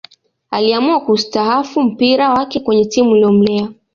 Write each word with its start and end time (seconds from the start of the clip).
Aliamua 0.51 0.99
kusitahafu 0.99 1.81
mpira 1.81 2.29
wake 2.33 2.59
kwenye 2.59 2.85
timu 2.85 3.11
iliyomlea 3.15 3.71